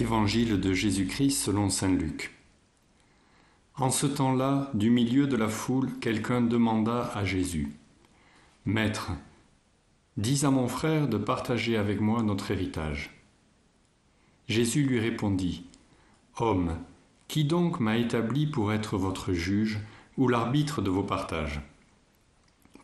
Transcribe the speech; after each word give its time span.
Évangile 0.00 0.58
de 0.58 0.72
Jésus-Christ 0.72 1.32
selon 1.32 1.68
Saint 1.68 1.92
Luc. 1.92 2.32
En 3.76 3.90
ce 3.90 4.06
temps-là, 4.06 4.70
du 4.72 4.88
milieu 4.88 5.26
de 5.26 5.36
la 5.36 5.48
foule, 5.48 5.90
quelqu'un 6.00 6.40
demanda 6.40 7.10
à 7.14 7.26
Jésus, 7.26 7.70
Maître, 8.64 9.12
dis 10.16 10.46
à 10.46 10.50
mon 10.50 10.68
frère 10.68 11.06
de 11.06 11.18
partager 11.18 11.76
avec 11.76 12.00
moi 12.00 12.22
notre 12.22 12.50
héritage. 12.50 13.10
Jésus 14.48 14.84
lui 14.84 14.98
répondit, 14.98 15.64
Homme, 16.38 16.78
qui 17.28 17.44
donc 17.44 17.78
m'a 17.78 17.98
établi 17.98 18.46
pour 18.46 18.72
être 18.72 18.96
votre 18.96 19.34
juge 19.34 19.80
ou 20.16 20.28
l'arbitre 20.28 20.80
de 20.80 20.88
vos 20.88 21.04
partages? 21.04 21.60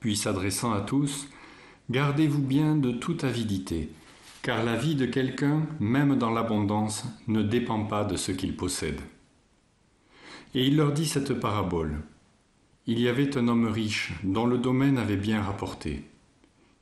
Puis 0.01 0.17
s'adressant 0.17 0.73
à 0.75 0.83
tous, 0.83 1.29
Gardez-vous 1.89 2.43
bien 2.43 2.75
de 2.75 2.91
toute 2.91 3.23
avidité, 3.23 3.91
car 4.47 4.63
la 4.63 4.77
vie 4.77 4.95
de 4.95 5.07
quelqu'un, 5.07 5.67
même 5.81 6.15
dans 6.15 6.31
l'abondance, 6.31 7.05
ne 7.27 7.43
dépend 7.43 7.83
pas 7.83 8.05
de 8.05 8.15
ce 8.15 8.31
qu'il 8.31 8.55
possède. 8.55 9.01
Et 10.55 10.65
il 10.65 10.77
leur 10.77 10.93
dit 10.93 11.07
cette 11.07 11.35
parabole. 11.41 11.97
Il 12.87 13.01
y 13.01 13.09
avait 13.09 13.37
un 13.37 13.49
homme 13.49 13.67
riche 13.67 14.13
dont 14.23 14.47
le 14.47 14.59
domaine 14.59 14.99
avait 14.99 15.17
bien 15.17 15.43
rapporté. 15.43 16.05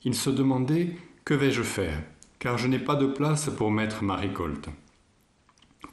Il 0.02 0.14
se 0.14 0.28
demandait 0.28 0.95
Que 1.24 1.32
vais-je 1.32 1.62
faire 1.62 2.02
car 2.38 2.59
je 2.59 2.68
n'ai 2.68 2.78
pas 2.78 2.96
de 2.96 3.06
place 3.06 3.48
pour 3.48 3.70
mettre 3.70 4.04
ma 4.04 4.16
récolte. 4.16 4.68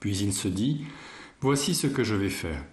Puis 0.01 0.17
il 0.17 0.33
se 0.33 0.49
dit 0.49 0.83
Voici 1.39 1.73
ce 1.73 1.87
que 1.87 2.03
je 2.03 2.15
vais 2.15 2.29
faire. 2.29 2.65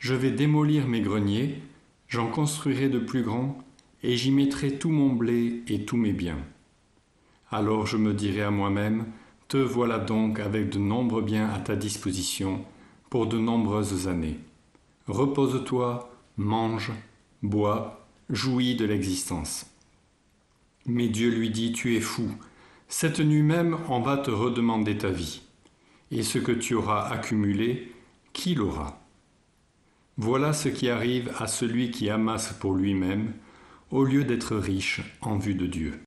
Je 0.00 0.14
vais 0.14 0.32
démolir 0.32 0.88
mes 0.88 1.02
greniers, 1.02 1.62
j'en 2.08 2.26
construirai 2.26 2.88
de 2.88 2.98
plus 2.98 3.22
grands 3.22 3.56
et 4.02 4.16
j'y 4.16 4.32
mettrai 4.32 4.76
tout 4.76 4.90
mon 4.90 5.12
blé 5.12 5.62
et 5.68 5.84
tous 5.84 5.96
mes 5.96 6.12
biens. 6.12 6.44
Alors 7.56 7.86
je 7.86 7.96
me 7.96 8.12
dirai 8.12 8.42
à 8.42 8.50
moi-même, 8.50 9.06
Te 9.46 9.58
voilà 9.58 10.00
donc 10.00 10.40
avec 10.40 10.70
de 10.70 10.80
nombreux 10.80 11.22
biens 11.22 11.48
à 11.50 11.60
ta 11.60 11.76
disposition 11.76 12.64
pour 13.10 13.28
de 13.28 13.38
nombreuses 13.38 14.08
années. 14.08 14.40
Repose-toi, 15.06 16.10
mange, 16.36 16.90
bois, 17.44 18.08
jouis 18.28 18.74
de 18.74 18.84
l'existence. 18.84 19.66
Mais 20.86 21.06
Dieu 21.06 21.30
lui 21.30 21.50
dit, 21.50 21.70
Tu 21.70 21.94
es 21.94 22.00
fou, 22.00 22.28
cette 22.88 23.20
nuit 23.20 23.44
même 23.44 23.78
on 23.88 24.00
va 24.00 24.16
te 24.16 24.32
redemander 24.32 24.98
ta 24.98 25.10
vie, 25.10 25.40
et 26.10 26.24
ce 26.24 26.38
que 26.38 26.50
tu 26.50 26.74
auras 26.74 27.08
accumulé, 27.08 27.92
qui 28.32 28.56
l'aura? 28.56 29.00
Voilà 30.16 30.52
ce 30.52 30.68
qui 30.68 30.88
arrive 30.88 31.30
à 31.38 31.46
celui 31.46 31.92
qui 31.92 32.10
amasse 32.10 32.52
pour 32.52 32.74
lui-même, 32.74 33.32
au 33.92 34.02
lieu 34.02 34.24
d'être 34.24 34.56
riche 34.56 35.02
en 35.20 35.38
vue 35.38 35.54
de 35.54 35.66
Dieu. 35.66 36.00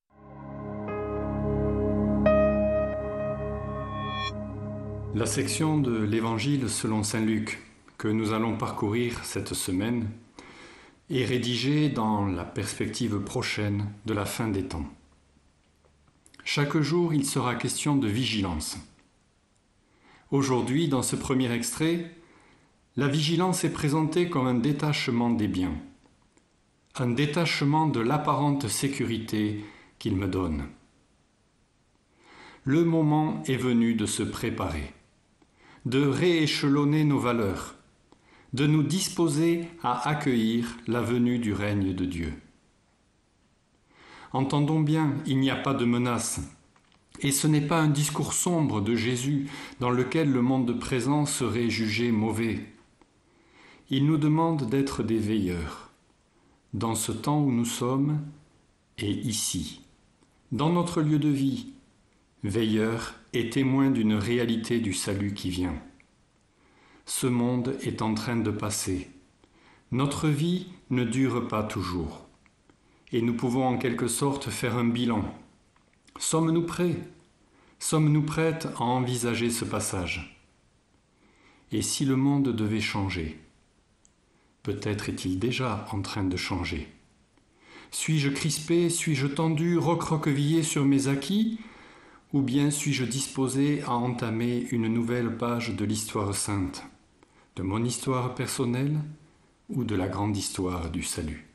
La 5.15 5.25
section 5.25 5.77
de 5.79 6.03
l'Évangile 6.03 6.69
selon 6.69 7.03
Saint 7.03 7.21
Luc 7.21 7.59
que 7.97 8.07
nous 8.07 8.33
allons 8.33 8.57
parcourir 8.57 9.23
cette 9.23 9.53
semaine 9.53 10.09
est 11.09 11.25
rédigée 11.25 11.89
dans 11.89 12.25
la 12.25 12.43
perspective 12.43 13.19
prochaine 13.19 13.87
de 14.05 14.13
la 14.13 14.25
fin 14.25 14.47
des 14.47 14.63
temps. 14.63 14.85
Chaque 16.43 16.77
jour, 16.77 17.13
il 17.13 17.25
sera 17.25 17.55
question 17.55 17.95
de 17.95 18.07
vigilance. 18.07 18.77
Aujourd'hui, 20.31 20.87
dans 20.87 21.03
ce 21.03 21.15
premier 21.15 21.51
extrait, 21.51 22.11
la 22.95 23.07
vigilance 23.07 23.63
est 23.63 23.73
présentée 23.73 24.29
comme 24.29 24.47
un 24.47 24.53
détachement 24.53 25.29
des 25.29 25.47
biens 25.47 25.77
un 26.99 27.09
détachement 27.09 27.87
de 27.87 27.99
l'apparente 27.99 28.67
sécurité 28.67 29.63
qu'il 29.99 30.15
me 30.15 30.27
donne. 30.27 30.67
Le 32.63 32.83
moment 32.83 33.43
est 33.45 33.57
venu 33.57 33.93
de 33.93 34.05
se 34.05 34.23
préparer, 34.23 34.93
de 35.87 36.05
rééchelonner 36.05 37.05
nos 37.05 37.17
valeurs, 37.17 37.75
de 38.51 38.67
nous 38.67 38.83
disposer 38.83 39.69
à 39.81 40.09
accueillir 40.09 40.77
la 40.85 41.01
venue 41.01 41.39
du 41.39 41.53
règne 41.53 41.93
de 41.93 42.03
Dieu. 42.03 42.33
Entendons 44.33 44.81
bien, 44.81 45.13
il 45.25 45.39
n'y 45.39 45.49
a 45.49 45.55
pas 45.55 45.73
de 45.73 45.85
menace, 45.85 46.41
et 47.21 47.31
ce 47.31 47.47
n'est 47.47 47.65
pas 47.65 47.79
un 47.79 47.87
discours 47.87 48.33
sombre 48.33 48.81
de 48.81 48.95
Jésus 48.95 49.47
dans 49.79 49.89
lequel 49.89 50.29
le 50.29 50.41
monde 50.41 50.77
présent 50.77 51.25
serait 51.25 51.69
jugé 51.69 52.11
mauvais. 52.11 52.65
Il 53.89 54.07
nous 54.07 54.17
demande 54.17 54.69
d'être 54.69 55.03
des 55.03 55.19
veilleurs 55.19 55.91
dans 56.73 56.95
ce 56.95 57.13
temps 57.13 57.39
où 57.39 57.49
nous 57.49 57.63
sommes 57.63 58.19
et 58.97 59.11
ici, 59.11 59.83
dans 60.51 60.69
notre 60.69 61.01
lieu 61.01 61.17
de 61.17 61.29
vie, 61.29 61.71
veilleurs 62.43 63.15
et 63.33 63.49
témoins 63.49 63.91
d'une 63.91 64.13
réalité 64.13 64.79
du 64.79 64.93
salut 64.93 65.33
qui 65.33 65.49
vient. 65.49 65.75
Ce 67.05 67.27
monde 67.27 67.77
est 67.81 68.01
en 68.01 68.13
train 68.13 68.35
de 68.35 68.51
passer. 68.51 69.09
Notre 69.91 70.27
vie 70.27 70.67
ne 70.89 71.03
dure 71.03 71.47
pas 71.47 71.63
toujours. 71.63 72.27
Et 73.11 73.21
nous 73.21 73.33
pouvons 73.33 73.65
en 73.65 73.77
quelque 73.77 74.07
sorte 74.07 74.49
faire 74.49 74.77
un 74.77 74.83
bilan. 74.83 75.23
Sommes-nous 76.19 76.65
prêts? 76.65 76.97
Sommes-nous 77.79 78.23
prêtes 78.23 78.67
à 78.77 78.81
envisager 78.81 79.49
ce 79.49 79.63
passage? 79.63 80.41
Et 81.71 81.81
si 81.81 82.05
le 82.05 82.15
monde 82.15 82.55
devait 82.55 82.81
changer? 82.81 83.39
Peut-être 84.63 85.09
est-il 85.09 85.39
déjà 85.39 85.85
en 85.91 86.01
train 86.01 86.23
de 86.23 86.35
changer. 86.35 86.89
Suis-je 87.91 88.29
crispé, 88.29 88.89
suis-je 88.89 89.27
tendu, 89.27 89.77
recroquevillé 89.77 90.63
sur 90.63 90.83
mes 90.83 91.07
acquis? 91.07 91.59
Ou 92.33 92.41
bien 92.41 92.71
suis-je 92.71 93.05
disposé 93.05 93.81
à 93.83 93.93
entamer 93.93 94.67
une 94.71 94.87
nouvelle 94.87 95.37
page 95.37 95.75
de 95.75 95.85
l'histoire 95.85 96.35
sainte, 96.35 96.83
de 97.55 97.63
mon 97.63 97.83
histoire 97.85 98.35
personnelle 98.35 98.99
ou 99.69 99.85
de 99.85 99.95
la 99.95 100.09
grande 100.09 100.35
histoire 100.35 100.89
du 100.89 101.03
salut? 101.03 101.47